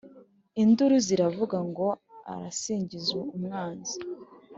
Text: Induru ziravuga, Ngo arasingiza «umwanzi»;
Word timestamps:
Induru 0.61 0.95
ziravuga, 1.07 1.57
Ngo 1.69 1.87
arasingiza 2.33 3.17
«umwanzi»; 3.35 3.95